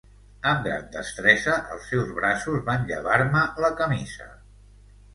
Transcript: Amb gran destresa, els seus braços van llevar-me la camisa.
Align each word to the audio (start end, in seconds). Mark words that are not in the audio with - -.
Amb 0.51 0.63
gran 0.67 0.87
destresa, 0.95 1.59
els 1.77 1.87
seus 1.93 2.15
braços 2.23 2.65
van 2.73 2.91
llevar-me 2.91 3.47
la 3.67 3.75
camisa. 3.85 4.31